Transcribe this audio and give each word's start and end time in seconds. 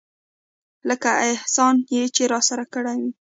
لکه 0.89 1.09
احسان 1.31 1.75
چې 1.87 1.93
يې 2.15 2.25
راسره 2.33 2.65
کړى 2.73 2.95
وي. 3.01 3.11